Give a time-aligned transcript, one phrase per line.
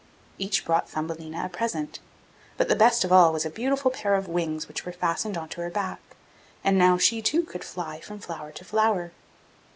[0.39, 1.99] Each brought Thumbelina a present,
[2.57, 5.47] but the best of all was a beautiful pair of wings which were fastened on
[5.49, 5.99] to her back,
[6.63, 9.11] and now she too could fly from flower to flower.